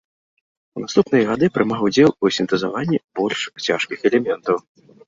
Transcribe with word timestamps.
У 0.77 0.81
наступныя 0.83 1.23
гады 1.29 1.51
прымаў 1.57 1.85
удзел 1.89 2.09
у 2.23 2.33
сінтэзаванні 2.39 3.05
больш 3.21 3.49
цяжкіх 3.69 3.99
элементаў. 4.13 4.55